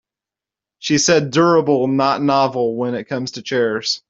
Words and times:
She 0.79 0.97
said 0.97 1.29
durable 1.29 1.87
not 1.87 2.23
novel 2.23 2.75
when 2.75 2.95
it 2.95 3.03
comes 3.03 3.33
to 3.33 3.43
chairs. 3.43 3.99